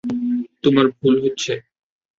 [0.63, 1.53] তোমার ভুল হচ্ছে।